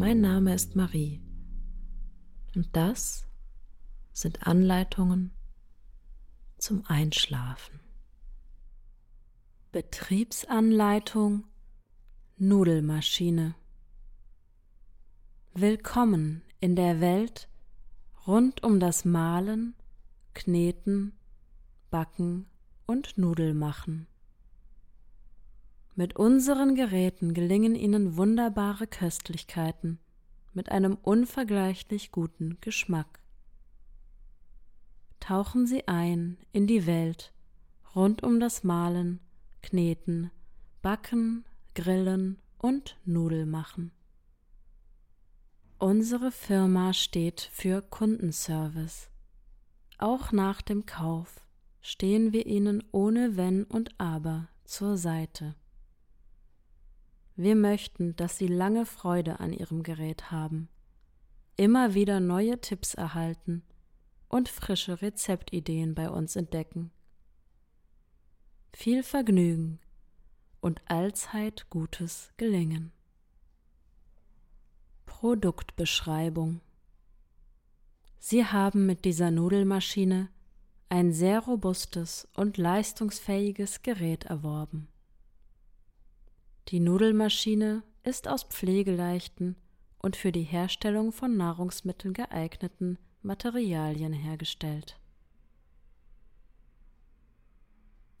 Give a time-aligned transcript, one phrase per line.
[0.00, 1.20] Mein Name ist Marie
[2.54, 3.26] und das
[4.12, 5.32] sind Anleitungen
[6.56, 7.80] zum Einschlafen.
[9.72, 11.48] Betriebsanleitung
[12.36, 13.56] Nudelmaschine.
[15.54, 17.48] Willkommen in der Welt
[18.24, 19.74] rund um das Mahlen,
[20.32, 21.18] Kneten,
[21.90, 22.46] Backen
[22.86, 24.06] und Nudelmachen.
[25.98, 29.98] Mit unseren Geräten gelingen Ihnen wunderbare Köstlichkeiten
[30.52, 33.18] mit einem unvergleichlich guten Geschmack.
[35.18, 37.32] Tauchen Sie ein in die Welt
[37.96, 39.18] rund um das Mahlen,
[39.60, 40.30] Kneten,
[40.82, 43.90] Backen, Grillen und Nudelmachen.
[45.78, 49.10] Unsere Firma steht für Kundenservice.
[49.98, 51.44] Auch nach dem Kauf
[51.80, 55.56] stehen wir Ihnen ohne Wenn und Aber zur Seite.
[57.40, 60.68] Wir möchten, dass Sie lange Freude an Ihrem Gerät haben,
[61.56, 63.62] immer wieder neue Tipps erhalten
[64.28, 66.90] und frische Rezeptideen bei uns entdecken.
[68.72, 69.78] Viel Vergnügen
[70.60, 72.90] und allzeit gutes Gelingen.
[75.06, 76.60] Produktbeschreibung
[78.18, 80.28] Sie haben mit dieser Nudelmaschine
[80.88, 84.88] ein sehr robustes und leistungsfähiges Gerät erworben.
[86.68, 89.56] Die Nudelmaschine ist aus pflegeleichten
[89.98, 95.00] und für die Herstellung von Nahrungsmitteln geeigneten Materialien hergestellt.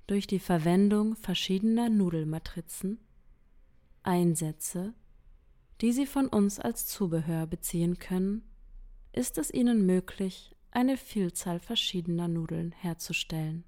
[0.06, 2.98] Durch die Verwendung verschiedener Nudelmatrizen,
[4.02, 4.94] Einsätze
[5.80, 8.42] die Sie von uns als Zubehör beziehen können,
[9.12, 13.64] ist es Ihnen möglich, eine Vielzahl verschiedener Nudeln herzustellen.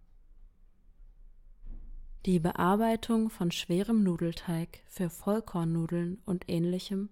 [2.27, 7.09] Die Bearbeitung von schwerem Nudelteig für Vollkornnudeln und ähnlichem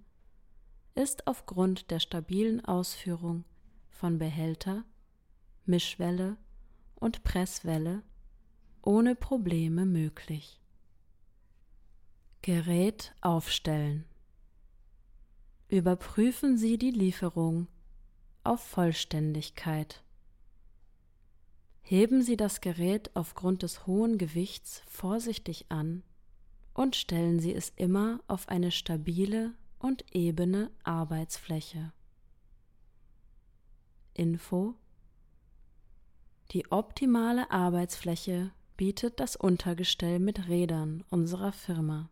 [0.94, 3.44] ist aufgrund der stabilen Ausführung
[3.88, 4.84] von Behälter,
[5.64, 6.36] Mischwelle
[6.94, 8.02] und Presswelle
[8.82, 10.60] ohne Probleme möglich.
[12.42, 14.04] Gerät aufstellen
[15.68, 17.66] Überprüfen Sie die Lieferung
[18.44, 20.02] auf Vollständigkeit.
[21.90, 26.02] Heben Sie das Gerät aufgrund des hohen Gewichts vorsichtig an
[26.74, 31.94] und stellen Sie es immer auf eine stabile und ebene Arbeitsfläche.
[34.12, 34.74] Info
[36.50, 42.10] Die optimale Arbeitsfläche bietet das Untergestell mit Rädern unserer Firma.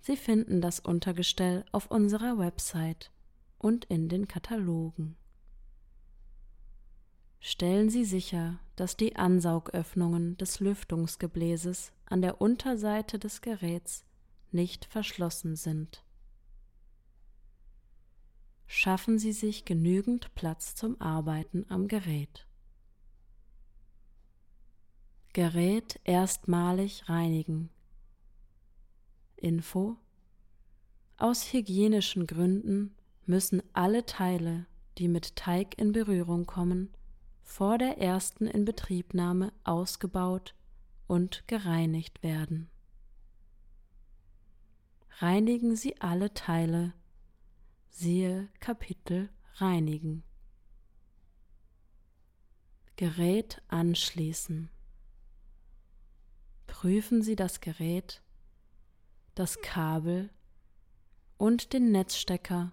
[0.00, 3.10] Sie finden das Untergestell auf unserer Website
[3.58, 5.18] und in den Katalogen.
[7.46, 14.06] Stellen Sie sicher, dass die Ansaugöffnungen des Lüftungsgebläses an der Unterseite des Geräts
[14.50, 16.02] nicht verschlossen sind.
[18.66, 22.46] Schaffen Sie sich genügend Platz zum Arbeiten am Gerät.
[25.34, 27.68] Gerät erstmalig reinigen
[29.36, 29.98] Info
[31.18, 32.94] Aus hygienischen Gründen
[33.26, 34.64] müssen alle Teile,
[34.96, 36.88] die mit Teig in Berührung kommen,
[37.44, 40.56] vor der ersten Inbetriebnahme ausgebaut
[41.06, 42.68] und gereinigt werden.
[45.18, 46.92] Reinigen Sie alle Teile,
[47.90, 50.24] siehe Kapitel Reinigen.
[52.96, 54.68] Gerät anschließen.
[56.66, 58.24] Prüfen Sie das Gerät
[59.34, 60.30] das Kabel
[61.38, 62.72] und den Netzstecker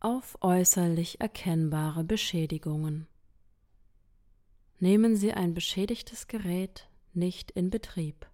[0.00, 3.06] auf äußerlich erkennbare Beschädigungen.
[4.82, 8.26] Nehmen Sie ein beschädigtes Gerät nicht in Betrieb.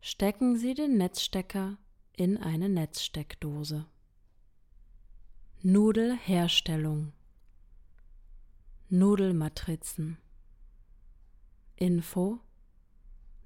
[0.00, 1.76] Stecken Sie den Netzstecker
[2.16, 3.86] in eine Netzsteckdose.
[5.62, 7.12] Nudelherstellung
[8.88, 10.18] Nudelmatrizen
[11.74, 12.38] Info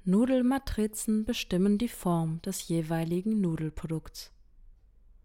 [0.04, 4.30] Nudelmatrizen bestimmen die Form des jeweiligen Nudelprodukts.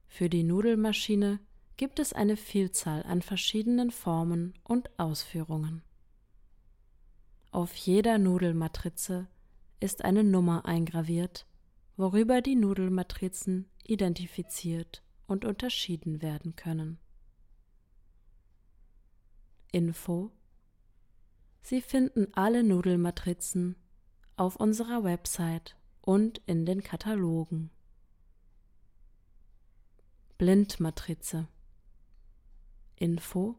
[0.08, 1.42] Für die Nudelmaschine
[1.78, 5.84] gibt es eine Vielzahl an verschiedenen Formen und Ausführungen.
[7.52, 9.28] Auf jeder Nudelmatrize
[9.80, 11.46] ist eine Nummer eingraviert,
[11.96, 17.00] worüber die Nudelmatrizen identifiziert und unterschieden werden können.
[19.72, 20.32] Info
[21.62, 23.76] Sie finden alle Nudelmatrizen
[24.38, 27.70] auf unserer Website und in den Katalogen.
[30.38, 31.50] Blindmatrize
[33.00, 33.56] Info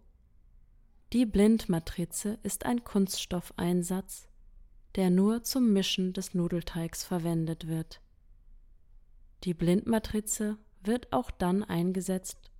[1.12, 4.28] Die Blindmatrize ist ein Kunststoffeinsatz,
[4.96, 8.00] der nur zum Mischen des Nudelteigs verwendet wird.
[9.44, 12.50] Die Blindmatrize wird auch dann eingesetzt,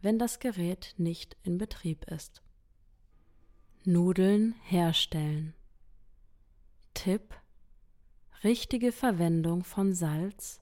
[0.00, 2.40] wenn das Gerät nicht in Betrieb ist.
[3.84, 5.54] Nudeln herstellen.
[6.94, 7.34] Tipp
[8.44, 10.60] Richtige Verwendung von Salz.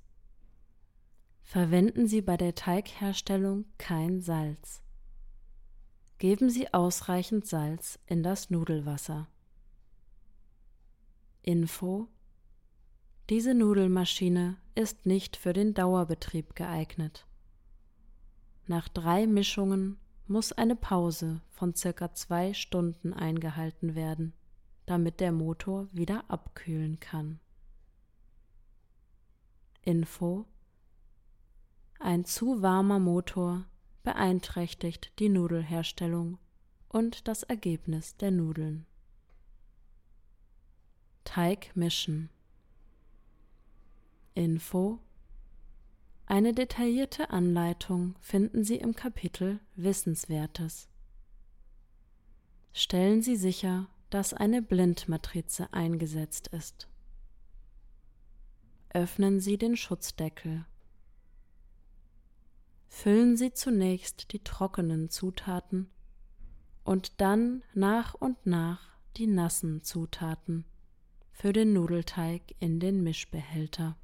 [1.43, 4.82] Verwenden Sie bei der Teigherstellung kein Salz.
[6.18, 9.28] Geben Sie ausreichend Salz in das Nudelwasser.
[11.42, 12.08] Info
[13.28, 17.26] Diese Nudelmaschine ist nicht für den Dauerbetrieb geeignet.
[18.66, 24.32] Nach drei Mischungen muss eine Pause von circa zwei Stunden eingehalten werden,
[24.86, 27.40] damit der Motor wieder abkühlen kann.
[29.82, 30.46] Info
[32.00, 33.66] Ein zu warmer Motor
[34.06, 36.38] beeinträchtigt die Nudelherstellung
[36.88, 38.86] und das Ergebnis der Nudeln.
[41.24, 42.30] Teig mischen.
[44.34, 45.00] Info
[46.26, 50.88] eine detaillierte Anleitung finden Sie im Kapitel Wissenswertes.
[52.72, 56.88] Stellen Sie sicher, dass eine Blindmatrize eingesetzt ist.
[58.90, 60.64] Öffnen Sie den Schutzdeckel.
[62.88, 65.90] Füllen Sie zunächst die trockenen Zutaten
[66.84, 70.64] und dann nach und nach die nassen Zutaten
[71.30, 73.96] für den Nudelteig in den Mischbehälter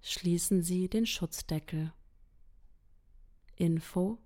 [0.00, 1.92] schließen Sie den Schutzdeckel.
[3.56, 4.18] Info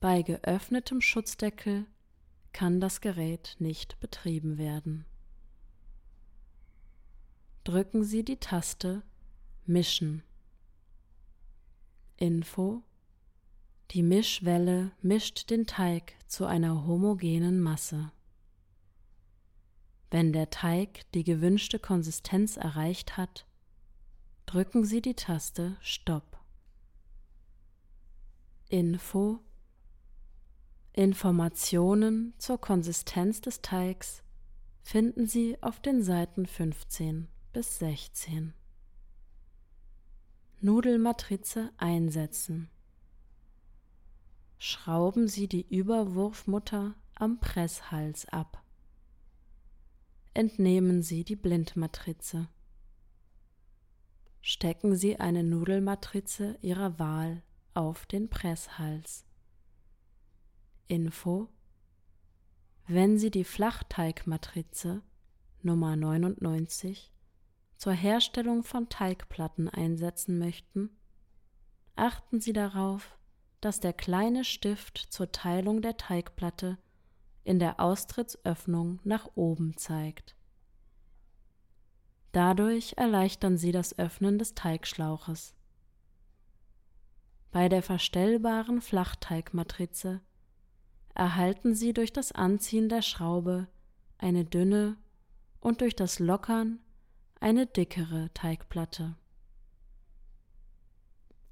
[0.00, 1.86] Bei geöffnetem Schutzdeckel
[2.52, 5.04] kann das Gerät nicht betrieben werden.
[7.64, 9.02] Drücken Sie die Taste
[9.66, 10.22] Mischen.
[12.20, 12.82] Info
[13.92, 18.10] Die Mischwelle mischt den Teig zu einer homogenen Masse.
[20.10, 23.46] Wenn der Teig die gewünschte Konsistenz erreicht hat,
[24.46, 26.40] drücken Sie die Taste Stopp.
[28.68, 29.38] Info
[30.92, 34.24] Informationen zur Konsistenz des Teigs
[34.82, 38.54] finden Sie auf den Seiten 15 bis 16.
[40.60, 42.68] Nudelmatrize einsetzen.
[44.58, 48.62] Schrauben Sie die Überwurfmutter am Presshals ab.
[50.34, 52.48] Entnehmen Sie die Blindmatrize
[54.40, 57.42] stecken Sie eine Nudelmatrize Ihrer Wahl
[57.74, 59.26] auf den Presshals.
[60.86, 61.48] Info
[62.86, 65.02] Wenn Sie die Flachteigmatrize
[65.62, 67.12] Nummer 99
[67.78, 70.90] zur Herstellung von Teigplatten einsetzen möchten,
[71.96, 73.16] achten Sie darauf,
[73.60, 76.78] dass der kleine Stift zur Teilung der Teigplatte
[77.44, 80.36] in der Austrittsöffnung nach oben zeigt.
[82.32, 85.54] Dadurch erleichtern sie das Öffnen des Teigschlauches.
[87.50, 90.20] Bei der verstellbaren Flachteigmatrize
[91.14, 93.66] erhalten Sie durch das Anziehen der Schraube
[94.18, 94.96] eine dünne
[95.60, 96.78] und durch das Lockern
[97.40, 99.16] eine dickere Teigplatte.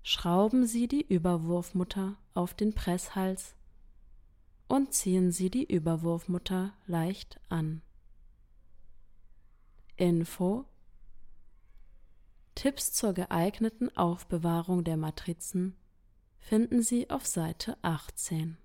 [0.02, 3.56] Schrauben Sie die Überwurfmutter auf den Presshals
[4.68, 7.82] und ziehen Sie die Überwurfmutter leicht an.
[9.96, 10.64] Info
[12.54, 15.76] Tipps zur geeigneten Aufbewahrung der Matrizen
[16.38, 18.56] finden Sie auf Seite 18.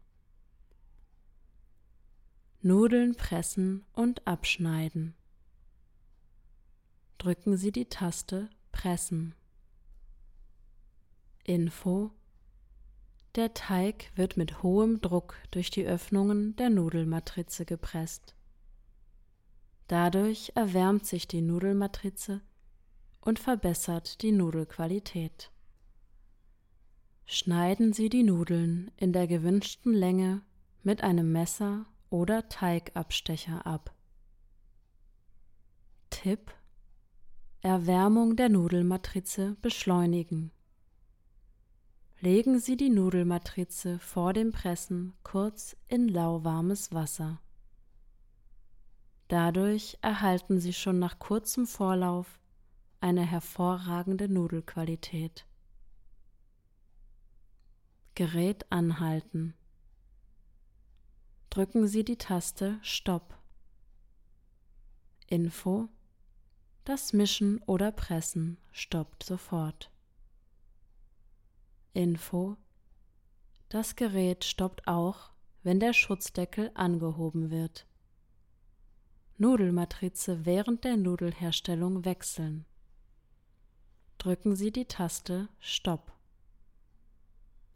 [2.62, 5.16] Nudeln pressen und abschneiden.
[7.22, 9.36] Drücken Sie die Taste Pressen.
[11.44, 12.10] Info
[13.36, 18.34] Der Teig wird mit hohem Druck durch die Öffnungen der Nudelmatrize gepresst.
[19.86, 22.42] Dadurch erwärmt sich die Nudelmatrize
[23.20, 25.52] und verbessert die Nudelqualität.
[27.28, 30.42] Schneiden Sie die Nudeln in der gewünschten Länge
[30.82, 33.94] mit einem Messer oder Teigabstecher ab.
[36.10, 36.52] Tipp
[37.64, 40.52] Erwärmung der Nudelmatrize beschleunigen.
[42.20, 47.40] Legen Sie die Nudelmatrize vor dem Pressen kurz in lauwarmes Wasser.
[49.28, 52.40] Dadurch erhalten sie schon nach kurzem Vorlauf
[53.00, 55.46] eine hervorragende Nudelqualität.
[58.16, 59.54] Gerät anhalten.
[61.52, 63.38] Drücken Sie die Taste Stopp.
[65.28, 65.90] Info
[66.84, 69.92] Das Mischen oder Pressen stoppt sofort.
[71.94, 72.58] Info
[73.70, 75.30] Das Gerät stoppt auch,
[75.62, 77.86] wenn der Schutzdeckel angehoben wird.
[79.38, 82.66] Nudelmatrize während der Nudelherstellung wechseln.
[84.18, 86.12] Drücken Sie die Taste Stopp.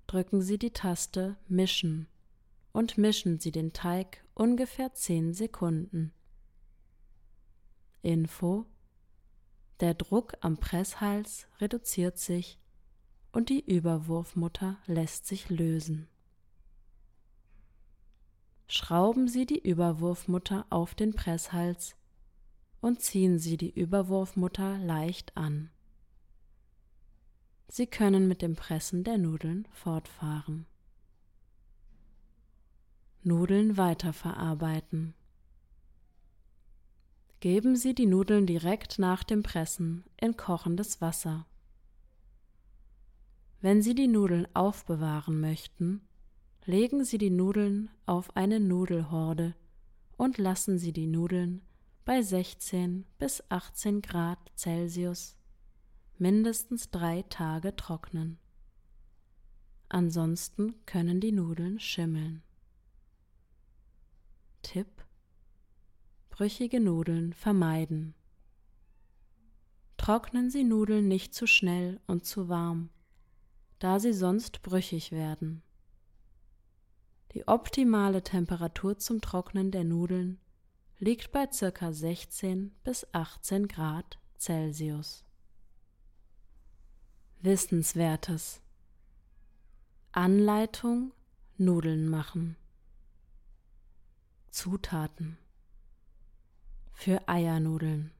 [0.08, 2.08] Drücken Sie die Taste Mischen
[2.72, 6.12] und mischen Sie den Teig ungefähr 10 Sekunden.
[8.02, 8.66] Info
[9.82, 12.58] Der Druck am Presshals reduziert sich
[13.34, 16.08] und die Überwurfmutter lässt sich lösen.
[18.68, 21.96] Schrauben Sie die Überwurfmutter auf den Presshals
[22.82, 25.70] und ziehen Sie die Überwurfmutter leicht an.
[27.68, 30.66] Sie können mit dem Pressen der Nudeln fortfahren.
[33.24, 35.16] Nudeln weiterverarbeiten.
[37.46, 41.46] Geben Sie die Nudeln direkt nach dem Pressen in kochendes Wasser.
[43.62, 46.02] Wenn Sie die Nudeln aufbewahren möchten,
[46.66, 49.54] legen Sie die Nudeln auf eine Nudelhorde
[50.18, 51.62] und lassen Sie die Nudeln
[52.04, 55.38] bei 16 bis 18 Grad Celsius
[56.18, 58.40] mindestens drei Tage trocknen.
[59.88, 62.42] Ansonsten können die Nudeln schimmeln.
[64.64, 65.05] Tipp
[66.36, 68.14] Brüchige Nudeln vermeiden.
[69.96, 72.90] Trocknen Sie Nudeln nicht zu schnell und zu warm,
[73.80, 75.64] da sie sonst brüchig werden.
[77.32, 80.42] Die optimale Temperatur zum Trocknen der Nudeln
[81.00, 81.94] liegt bei ca.
[81.94, 85.24] 16 bis 18 Grad Celsius.
[87.40, 88.60] Wissenswertes
[90.12, 91.14] Anleitung
[91.56, 92.58] Nudeln machen
[94.50, 95.38] Zutaten
[96.96, 98.12] für Eiernudeln.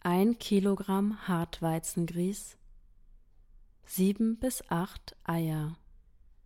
[0.00, 2.56] 1 Kilogramm Hartweizengrieß
[3.84, 5.76] 7 bis 8 Eier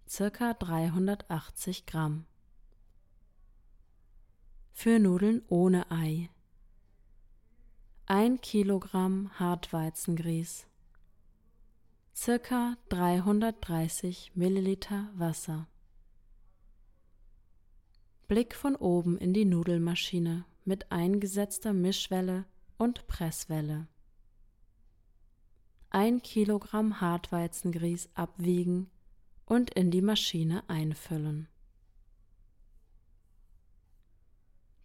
[0.08, 2.24] circa 380 Gramm.
[4.72, 6.30] Für Nudeln ohne Ei.
[8.06, 10.66] 1 Kilogramm Hartweizengrieß
[12.16, 15.68] circa 330 Milliliter Wasser.
[18.26, 22.44] Blick von oben in die Nudelmaschine mit eingesetzter Mischwelle
[22.76, 23.88] und Presswelle.
[25.88, 28.90] Ein Kilogramm Hartweizengrieß abwiegen
[29.46, 31.48] und in die Maschine einfüllen.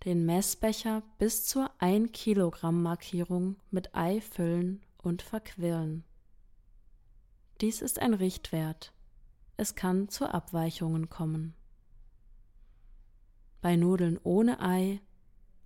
[0.06, 6.06] Den Messbecher bis zur 1 Kilogramm Markierung mit Ei füllen und verquirlen.
[7.60, 8.94] Dies ist ein Richtwert.
[9.58, 11.54] Es kann zu Abweichungen kommen.
[13.60, 15.02] Bei Nudeln ohne Ei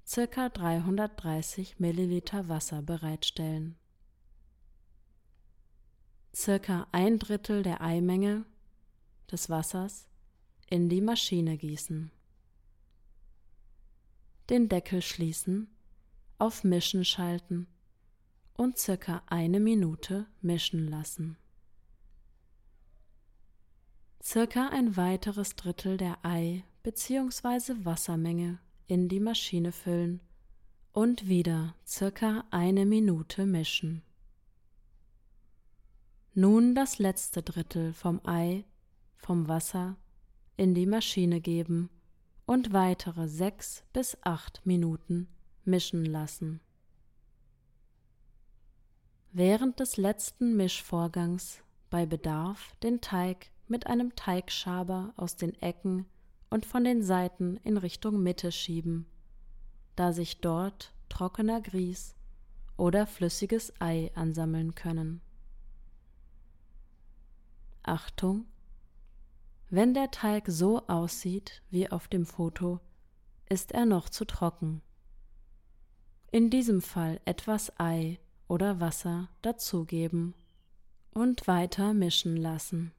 [0.09, 0.49] ca.
[0.49, 3.75] 330 Milliliter Wasser bereitstellen.
[6.33, 8.45] Circa ein Drittel der Eimenge
[9.31, 10.07] des Wassers
[10.69, 12.11] in die Maschine gießen.
[14.49, 15.67] Den Deckel schließen,
[16.37, 17.67] auf Mischen schalten
[18.53, 21.37] und circa eine Minute mischen lassen
[24.27, 27.85] circa ein weiteres Drittel der Ei- bzw.
[27.85, 30.21] Wassermenge in die Maschine füllen
[30.93, 34.01] und wieder circa eine Minute mischen.
[36.33, 38.63] Nun das letzte Drittel vom Ei,
[39.17, 39.97] vom Wasser
[40.55, 41.89] in die Maschine geben
[42.45, 45.27] und weitere sechs bis acht Minuten
[45.65, 46.61] mischen lassen.
[49.33, 56.05] Während des letzten Mischvorgangs bei Bedarf den Teig mit einem Teigschaber aus den Ecken
[56.49, 59.05] und von den Seiten in Richtung Mitte schieben,
[59.95, 62.15] da sich dort trockener Grieß
[62.77, 65.21] oder flüssiges Ei ansammeln können.
[67.83, 68.45] Achtung!
[69.69, 72.79] Wenn der Teig so aussieht wie auf dem Foto,
[73.49, 74.81] ist er noch zu trocken.
[76.31, 80.33] In diesem Fall etwas Ei oder Wasser dazugeben
[81.11, 82.91] und weiter mischen lassen.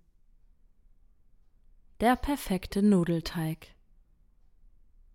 [2.00, 3.75] Der perfekte Nudelteig.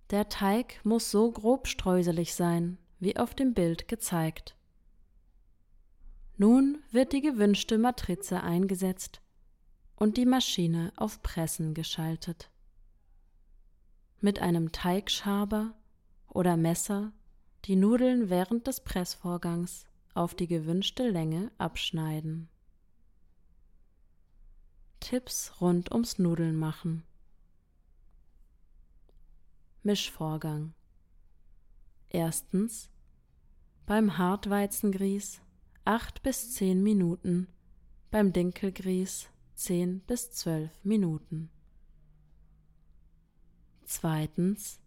[0.10, 4.58] Der Teig muss so grob streuselig sein, wie auf dem Bild gezeigt.
[6.36, 9.22] Nun wird die gewünschte Matrize eingesetzt
[9.96, 12.50] und die Maschine auf Pressen geschaltet.
[14.20, 15.76] Mit einem Teigschaber
[16.28, 17.14] oder Messer
[17.64, 19.86] die Nudeln während des Pressvorgangs
[20.16, 22.50] auf die gewünschte Länge abschneiden.
[25.04, 27.04] Tipps rund ums Nudeln machen.
[29.84, 30.74] Mischvorgang.
[32.08, 32.90] Erstens
[33.86, 35.42] beim Hartweizengrieß
[35.84, 37.50] 8 bis 10 Minuten,
[38.12, 41.50] beim Dinkelgrieß 10 bis 12 Minuten.
[43.84, 44.80] Zweitens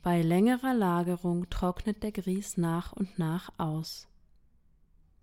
[0.00, 4.08] bei längerer Lagerung trocknet der Grieß nach und nach aus.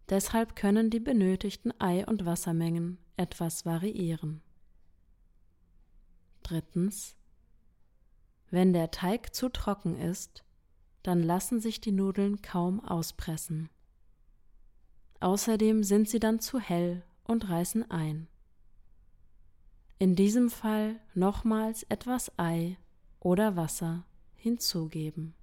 [0.10, 4.42] Deshalb können die benötigten Ei- und Wassermengen etwas variieren.
[6.44, 7.16] Drittens.
[8.50, 10.46] Wenn der Teig zu trocken ist,
[11.04, 13.70] dann lassen sich die Nudeln kaum auspressen.
[15.20, 18.28] Außerdem sind sie dann zu hell und reißen ein.
[20.00, 22.78] In diesem Fall nochmals etwas Ei
[23.20, 24.06] oder Wasser
[24.36, 25.34] hinzugeben.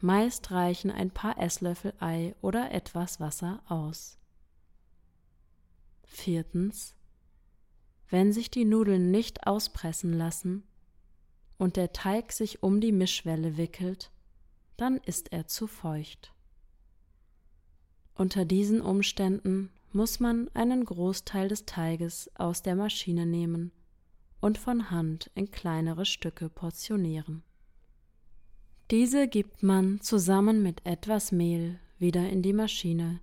[0.00, 4.18] Meist reichen ein paar Esslöffel Ei oder etwas Wasser aus.
[6.12, 6.94] Viertens.
[8.08, 10.62] Wenn sich die Nudeln nicht auspressen lassen
[11.56, 14.10] und der Teig sich um die Mischwelle wickelt,
[14.76, 16.34] dann ist er zu feucht.
[18.14, 23.72] Unter diesen Umständen muss man einen Großteil des Teiges aus der Maschine nehmen
[24.40, 27.42] und von Hand in kleinere Stücke portionieren.
[28.90, 33.20] Diese gibt man zusammen mit etwas Mehl wieder in die Maschine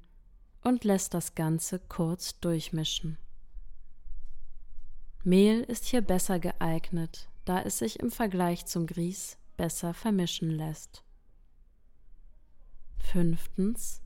[0.64, 3.18] und lässt das Ganze kurz durchmischen.
[5.24, 11.04] Mehl ist hier besser geeignet, da es sich im Vergleich zum Grieß besser vermischen lässt.
[12.98, 14.02] Fünftens.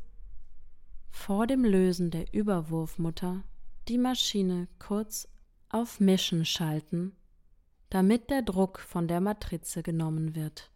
[1.12, 3.44] Vor dem Lösen der Überwurfmutter
[3.88, 5.28] die Maschine kurz
[5.70, 7.16] auf Mischen schalten,
[7.90, 10.72] damit der Druck von der Matrize genommen wird.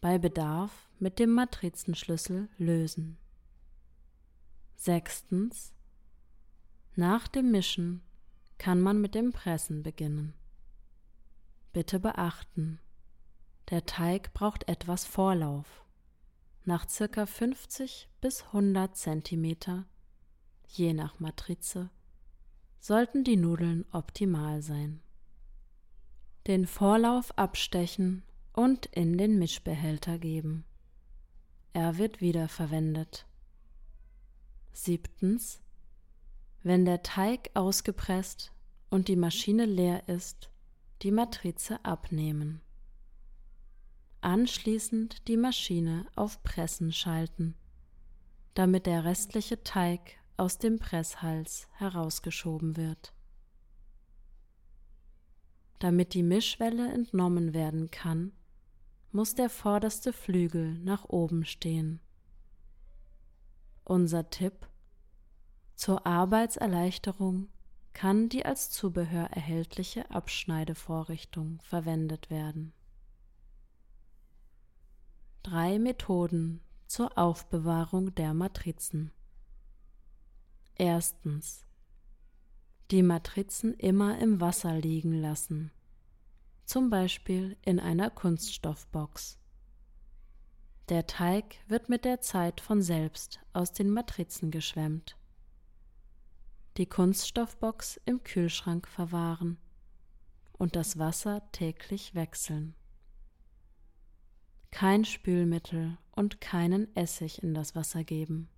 [0.00, 3.18] Bei Bedarf mit dem Matrizenschlüssel lösen.
[4.76, 5.72] Sechstens.
[6.94, 8.02] Nach dem Mischen
[8.58, 10.34] kann man mit dem Pressen beginnen.
[11.72, 12.78] Bitte beachten,
[13.70, 15.84] der Teig braucht etwas Vorlauf.
[16.64, 19.86] Nach circa 50 bis 100 Zentimeter,
[20.68, 21.90] je nach Matrize,
[22.78, 25.00] sollten die Nudeln optimal sein.
[26.46, 30.64] Den Vorlauf abstechen und in den Mischbehälter geben.
[31.72, 33.26] Er wird wiederverwendet.
[34.76, 35.62] Siebtens.
[36.62, 38.52] Wenn der Teig ausgepresst
[38.90, 40.50] und die Maschine leer ist,
[41.00, 42.60] die Matrize abnehmen.
[44.20, 47.54] Anschließend die Maschine auf Pressen schalten,
[48.52, 53.14] damit der restliche Teig aus dem Presshals herausgeschoben wird.
[55.78, 58.32] Damit die Mischwelle entnommen werden kann,
[59.10, 62.00] muss der vorderste Flügel nach oben stehen.
[63.88, 64.68] Unser Tipp
[65.76, 67.46] zur Arbeitserleichterung
[67.92, 72.72] kann die als Zubehör erhältliche Abschneidevorrichtung verwendet werden.
[75.44, 79.12] Drei Methoden zur Aufbewahrung der Matrizen.
[80.74, 81.64] Erstens.
[82.90, 85.70] Die Matrizen immer im Wasser liegen lassen,
[86.64, 89.38] zum Beispiel in einer Kunststoffbox.
[90.88, 95.16] Der Teig wird mit der Zeit von selbst aus den Matrizen geschwemmt.
[96.76, 99.58] Die Kunststoffbox im Kühlschrank verwahren
[100.52, 102.76] und das Wasser täglich wechseln.
[104.70, 108.48] Kein Spülmittel und keinen Essig in das Wasser geben.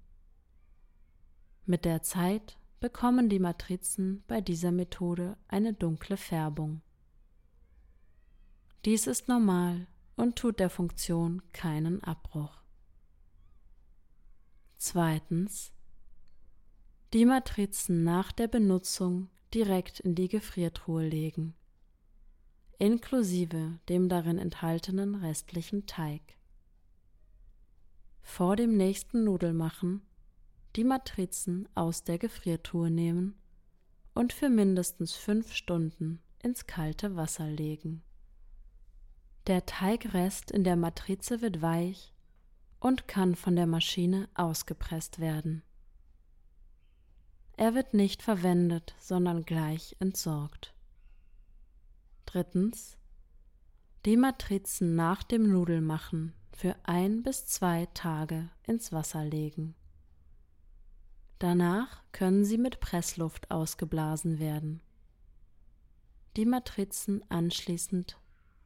[1.65, 6.83] Mit der Zeit bekommen die Matrizen bei dieser Methode eine dunkle Färbung.
[8.85, 9.87] Dies ist normal
[10.19, 12.61] und tut der Funktion keinen Abbruch.
[14.77, 15.73] Zweitens.
[17.15, 21.55] Die Matrizen nach der Benutzung direkt in die Gefriertruhe legen,
[22.79, 26.21] inklusive dem darin enthaltenen restlichen Teig.
[28.21, 30.03] Vor dem nächsten Nudelmachen
[30.77, 33.37] die Matrizen aus der Gefriertruhe nehmen
[34.15, 38.03] und für mindestens fünf Stunden ins kalte Wasser legen.
[39.49, 42.13] Der Teigrest in der Matrize wird weich
[42.81, 45.63] und kann von der Maschine ausgepresst werden.
[47.57, 50.75] Er wird nicht verwendet, sondern gleich entsorgt.
[52.27, 52.99] Drittens.
[54.05, 59.75] Die Matrizen nach dem Nudelmachen für ein bis zwei Tage ins Wasser legen.
[61.39, 64.83] Danach können sie mit Pressluft ausgeblasen werden.
[66.37, 68.19] Die Matrizen anschließend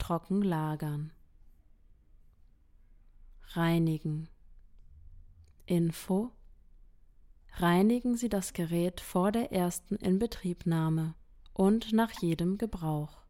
[0.03, 1.13] trocken lagern.
[3.53, 4.29] Reinigen.
[5.65, 6.33] Info
[7.53, 11.15] reinigen Sie das Gerät vor der ersten Inbetriebnahme
[11.53, 13.23] und nach jedem Gebrauch.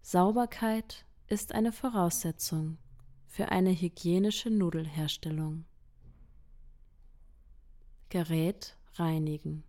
[0.00, 2.78] Sauberkeit ist eine Voraussetzung
[3.28, 5.64] für eine hygienische Nudelherstellung.
[8.08, 9.62] Gerät reinigen.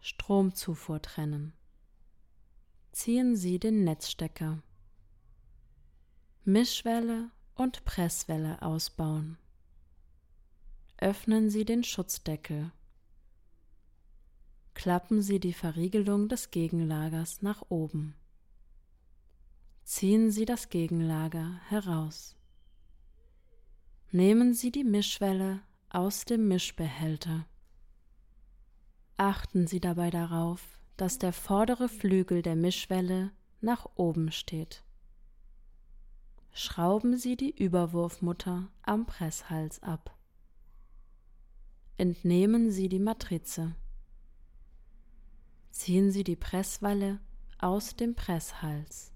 [0.00, 1.52] Stromzufuhr trennen.
[2.98, 4.62] Ziehen Sie den Netzstecker.
[6.46, 9.36] Mischwelle und Presswelle ausbauen.
[10.96, 12.72] Öffnen Sie den Schutzdeckel.
[14.72, 18.14] Klappen Sie die Verriegelung des Gegenlagers nach oben.
[19.84, 22.34] Ziehen Sie das Gegenlager heraus.
[24.10, 27.46] Nehmen Sie die Mischwelle aus dem Mischbehälter.
[29.18, 33.30] Achten Sie dabei darauf, dass der vordere Flügel der Mischwelle
[33.60, 34.82] nach oben steht.
[36.52, 40.16] Schrauben Sie die Überwurfmutter am Presshals ab.
[41.98, 43.74] Entnehmen Sie die Matrize.
[45.70, 47.20] Ziehen Sie die Presswalle
[47.58, 49.12] aus dem Presshals.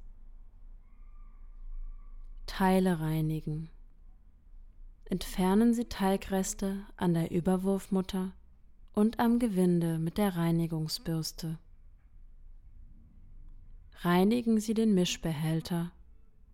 [2.46, 3.70] Teile reinigen.
[5.06, 8.32] Entfernen Sie Teigreste an der Überwurfmutter
[8.92, 11.58] und am Gewinde mit der Reinigungsbürste.
[14.02, 15.92] Reinigen Sie den Mischbehälter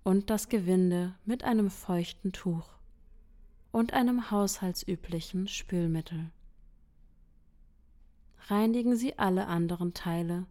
[0.02, 2.68] und das Gewinde mit einem feuchten Tuch
[3.70, 6.32] und einem haushaltsüblichen Spülmittel.
[8.48, 10.46] Reinigen Sie alle anderen Teile,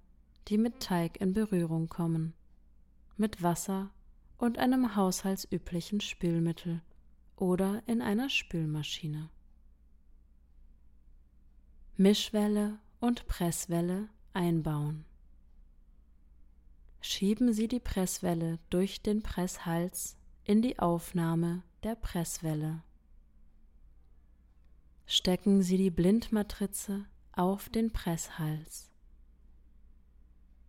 [0.48, 2.34] die mit Teig in Berührung kommen,
[3.18, 3.90] mit Wasser
[4.38, 6.82] und einem haushaltsüblichen Spülmittel
[7.36, 9.30] oder in einer Spülmaschine.
[11.98, 15.04] Mischwelle und Presswelle einbauen.
[17.08, 22.82] Schieben Sie die Presswelle durch den Presshals in die Aufnahme der Presswelle.
[25.06, 28.90] Stecken Sie die Blindmatrize auf den Presshals.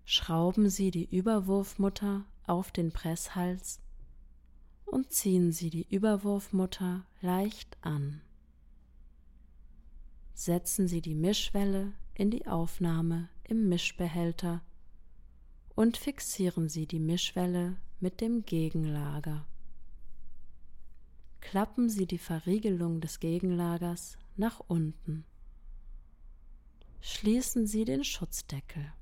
[0.05, 3.81] Schrauben Sie die Überwurfmutter auf den Presshals
[4.85, 8.21] und ziehen Sie die Überwurfmutter leicht an
[10.35, 14.61] setzen Sie die Mischwelle in die Aufnahme im Mischbehälter
[15.77, 19.47] und fixieren Sie die Mischwelle mit dem Gegenlager.
[21.41, 25.25] Klappen Sie die Verriegelung des Gegenlagers nach unten.
[27.01, 28.93] Schließen Sie den Schutzdeckel.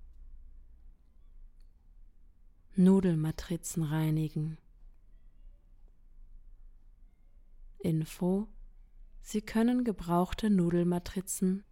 [2.74, 4.58] Nudelmatrizen reinigen.
[7.78, 8.48] Info
[9.22, 11.64] Sie können gebrauchte Nudelmatrizen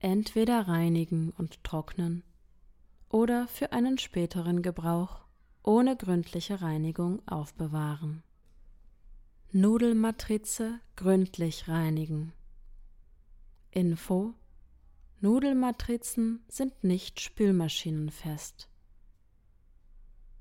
[0.00, 2.22] entweder reinigen und trocknen
[3.10, 5.20] oder für einen späteren Gebrauch
[5.62, 8.22] ohne gründliche Reinigung aufbewahren.
[9.52, 12.32] Nudelmatrize gründlich reinigen.
[13.72, 14.32] Info
[15.20, 18.68] Nudelmatrizen sind nicht spülmaschinenfest.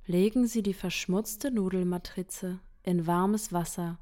[0.05, 3.99] Legen Sie die verschmutzte Nudelmatrize in warmes Wasser,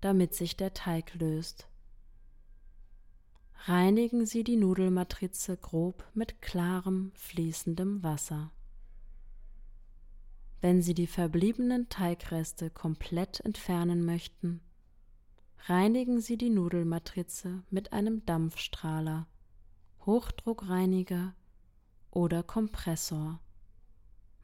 [0.00, 1.66] damit sich der Teig löst.
[3.66, 8.50] Reinigen Sie die Nudelmatrize grob mit klarem, fließendem Wasser.
[10.60, 14.60] Wenn Sie die verbliebenen Teigreste komplett entfernen möchten,
[15.66, 19.28] reinigen Sie die Nudelmatrize mit einem Dampfstrahler,
[20.06, 21.32] Hochdruckreiniger
[22.10, 23.38] oder Kompressor,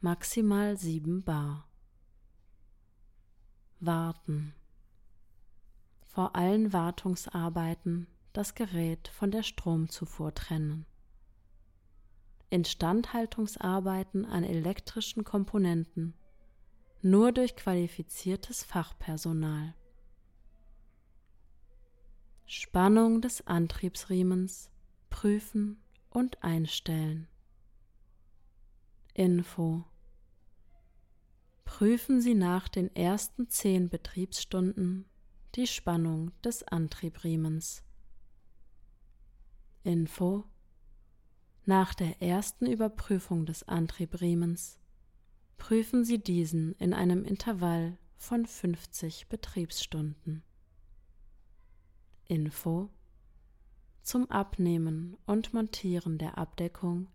[0.00, 1.68] maximal 7 Bar.
[3.80, 4.54] Warten.
[6.02, 8.06] Vor allen Wartungsarbeiten
[8.38, 10.86] das Gerät von der Stromzufuhr trennen.
[12.50, 16.14] Instandhaltungsarbeiten an elektrischen Komponenten
[17.02, 19.74] nur durch qualifiziertes Fachpersonal.
[22.46, 24.70] Spannung des Antriebsriemens
[25.10, 27.26] prüfen und einstellen.
[29.14, 29.82] Info
[31.64, 35.06] Prüfen Sie nach den ersten zehn Betriebsstunden
[35.56, 37.82] die Spannung des Antriebriemens.
[39.84, 40.44] Info
[41.64, 44.80] Nach der ersten Überprüfung des Antriebriemens
[45.56, 50.42] prüfen Sie diesen in einem Intervall von 50 Betriebsstunden.
[52.26, 52.90] Info
[54.02, 57.08] Zum Abnehmen und Montieren der Abdeckung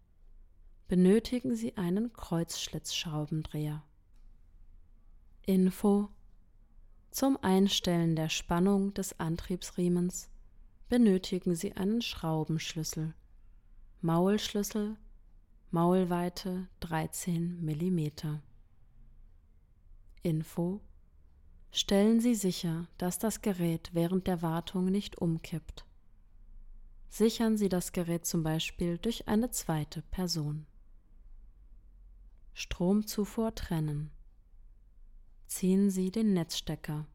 [0.88, 3.84] benötigen Sie einen Kreuzschlitzschraubendreher.
[5.46, 6.10] Info
[7.12, 10.33] Zum Einstellen der Spannung des Antriebsriemens
[10.90, 13.14] benötigen Sie einen Schraubenschlüssel.
[14.02, 14.98] Maulschlüssel,
[15.72, 18.40] Maulweite 13 mm.
[20.22, 20.82] Info
[21.72, 25.88] Stellen Sie sicher, dass das Gerät während der Wartung nicht umkippt.
[27.10, 30.68] Sichern Sie das Gerät zum Beispiel durch eine zweite Person.
[32.54, 34.12] Stromzufuhr trennen.
[35.48, 37.08] Ziehen Sie den Netzstecker.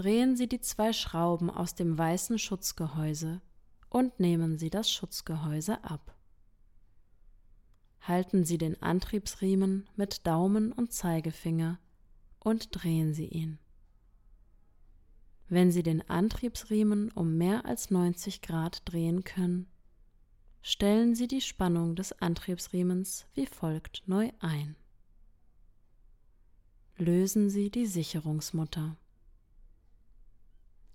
[0.00, 3.42] Drehen Sie die zwei Schrauben aus dem weißen Schutzgehäuse
[3.90, 6.16] und nehmen Sie das Schutzgehäuse ab.
[8.00, 11.78] Halten Sie den Antriebsriemen mit Daumen und Zeigefinger
[12.38, 13.58] und drehen Sie ihn.
[15.50, 19.66] Wenn Sie den Antriebsriemen um mehr als 90 Grad drehen können,
[20.62, 24.76] stellen Sie die Spannung des Antriebsriemens wie folgt neu ein.
[26.96, 28.96] Lösen Sie die Sicherungsmutter.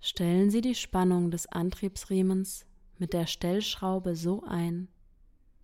[0.07, 2.67] Stellen Sie die Spannung des Antriebsriemens
[2.99, 4.87] mit der Stellschraube so ein,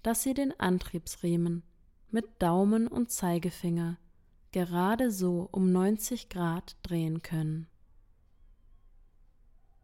[0.01, 1.61] dass Sie den Antriebsriemen
[2.09, 3.99] mit Daumen und Zeigefinger
[4.51, 7.67] gerade so um 90 Grad drehen können.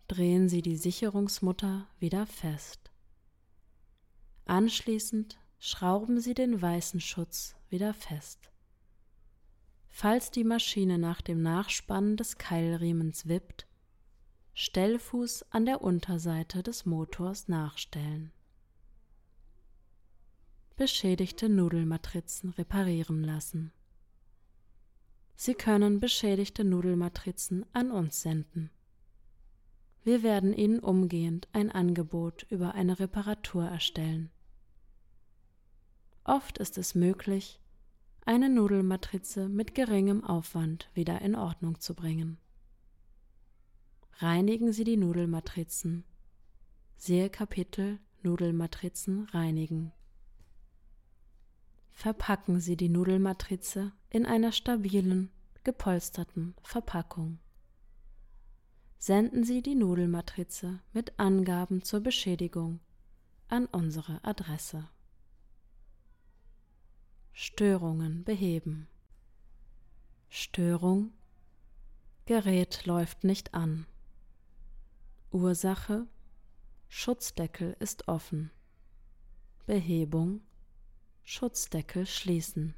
[0.08, 2.89] Drehen Sie die Sicherungsmutter wieder fest.
[4.46, 8.50] Anschließend schrauben Sie den weißen Schutz wieder fest.
[9.88, 13.66] Falls die Maschine nach dem Nachspannen des Keilriemens wippt,
[14.60, 18.32] Stellfuß an der Unterseite des Motors nachstellen.
[20.76, 23.72] Beschädigte Nudelmatrizen reparieren lassen.
[25.36, 28.72] Sie können beschädigte Nudelmatrizen an uns senden.
[30.04, 34.32] Wir werden Ihnen umgehend ein Angebot über eine Reparatur erstellen.
[36.24, 37.60] Oft ist es möglich,
[38.26, 42.39] eine Nudelmatrize mit geringem Aufwand wieder in Ordnung zu bringen
[44.19, 46.03] reinigen Sie die Nudelmatrizen.
[46.95, 49.91] Siehe Kapitel Nudelmatrizen reinigen.
[51.91, 55.30] Verpacken Sie die Nudelmatrize in einer stabilen,
[55.63, 57.38] gepolsterten Verpackung.
[58.97, 62.80] Senden Sie die Nudelmatrize mit Angaben zur Beschädigung
[63.49, 64.89] an unsere Adresse.
[67.34, 68.88] Störungen beheben.
[70.27, 71.12] Störung
[72.25, 73.86] Gerät läuft nicht an.
[75.32, 76.08] Ursache
[76.88, 78.50] Schutzdeckel ist offen.
[79.66, 80.40] Behebung
[81.26, 82.76] Schutzdeckel schließen.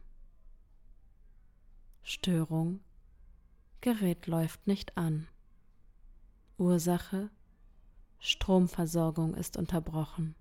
[2.01, 2.79] Störung
[3.81, 5.27] Gerät läuft nicht an.
[6.57, 7.29] Ursache
[8.17, 10.33] Stromversorgung ist unterbrochen.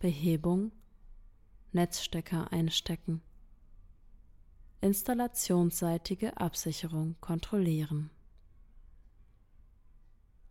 [0.00, 0.72] Behebung
[1.70, 3.22] Netzstecker einstecken.
[4.80, 8.10] Installationsseitige Absicherung kontrollieren.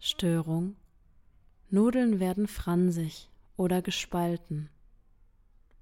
[0.04, 0.78] Störung
[1.70, 4.68] Nudeln werden fransig oder gespalten.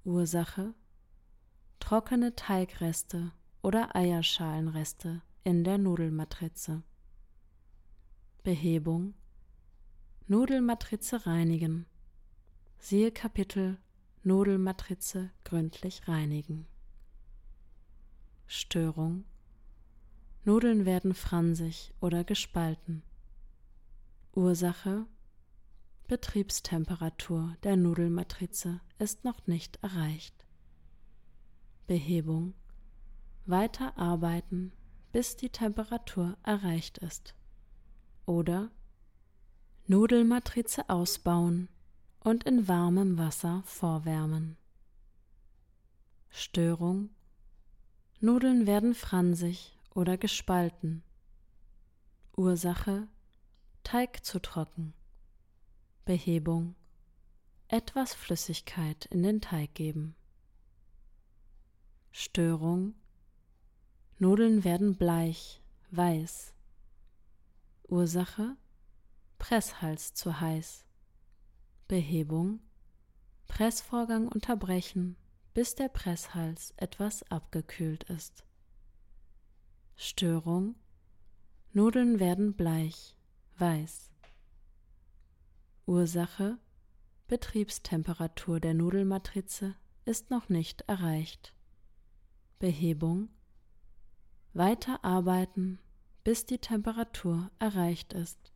[0.04, 0.74] Ursache
[1.78, 6.82] trockene Teigreste oder Eierschalenreste in der Nudelmatrize.
[8.42, 9.14] Behebung
[10.26, 11.86] Nudelmatrize reinigen.
[12.78, 13.78] Siehe Kapitel
[14.22, 16.66] Nudelmatrize gründlich reinigen.
[18.46, 19.24] Störung
[20.44, 23.02] Nudeln werden fransig oder gespalten.
[24.32, 25.06] Ursache
[26.06, 30.46] Betriebstemperatur der Nudelmatrize ist noch nicht erreicht.
[31.88, 32.54] Behebung
[33.46, 34.72] Weiter arbeiten,
[35.10, 37.34] bis die Temperatur erreicht ist.
[38.24, 38.70] Oder
[39.88, 41.68] Nudelmatrize ausbauen
[42.20, 44.56] und in warmem Wasser vorwärmen.
[46.28, 47.10] Störung
[48.20, 51.02] Nudeln werden fransig oder gespalten.
[52.36, 53.08] Ursache
[53.82, 54.94] Teig zu trocken.
[56.04, 56.76] Behebung.
[57.68, 60.14] Etwas Flüssigkeit in den Teig geben.
[62.12, 62.94] Störung.
[64.18, 66.52] Nudeln werden bleich, weiß.
[67.88, 68.56] Ursache.
[69.38, 70.84] Presshals zu heiß.
[71.88, 72.60] Behebung.
[73.48, 75.16] Pressvorgang unterbrechen,
[75.54, 78.44] bis der Presshals etwas abgekühlt ist.
[79.96, 80.76] Störung.
[81.72, 83.16] Nudeln werden bleich,
[83.60, 84.10] weiß.
[85.86, 86.58] Ursache
[87.28, 91.54] Betriebstemperatur der Nudelmatrize ist noch nicht erreicht.
[92.58, 93.28] Behebung
[94.52, 95.78] Weiter arbeiten,
[96.24, 98.52] bis die Temperatur erreicht ist.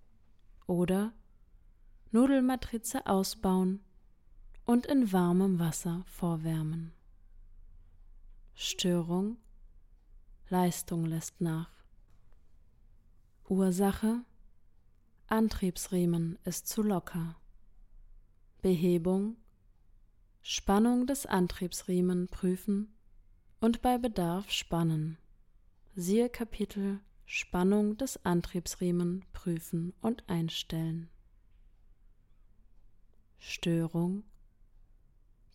[0.66, 1.12] Oder
[2.10, 3.80] Nudelmatrize ausbauen
[4.64, 6.92] und in warmem Wasser vorwärmen.
[8.54, 9.36] Störung
[10.48, 11.70] Leistung lässt nach.
[13.48, 14.24] Ursache
[15.26, 17.36] Antriebsriemen ist zu locker.
[18.60, 19.36] Behebung
[20.42, 22.94] Spannung des Antriebsriemen prüfen
[23.58, 25.16] und bei Bedarf spannen.
[25.94, 31.08] Siehe Kapitel Spannung des Antriebsriemen prüfen und einstellen.
[33.38, 34.24] Störung.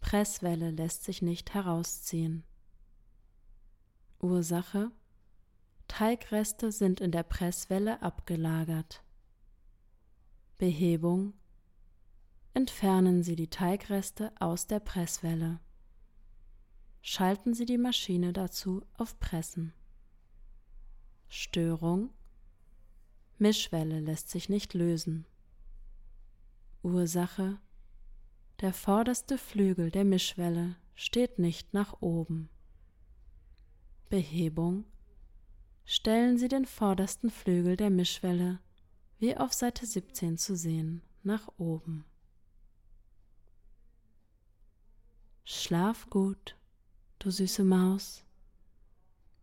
[0.02, 2.44] Presswelle lässt sich nicht herausziehen.
[4.20, 4.92] Ursache
[5.88, 9.04] Teigreste sind in der Presswelle abgelagert.
[10.60, 11.36] Behebung
[12.54, 15.62] Entfernen Sie die Teigreste aus der Presswelle.
[17.02, 19.72] Schalten Sie die Maschine dazu auf Pressen.
[21.30, 22.10] Störung
[23.38, 25.26] Mischwelle lässt sich nicht lösen.
[26.84, 27.62] Ursache
[28.60, 32.50] Der vorderste Flügel der Mischwelle steht nicht nach oben.
[34.10, 34.84] Behebung
[35.86, 38.60] Stellen Sie den vordersten Flügel der Mischwelle,
[39.20, 42.06] wie auf Seite 17 zu sehen, nach oben.
[45.44, 46.56] Schlaf gut,
[47.20, 48.24] du süße Maus.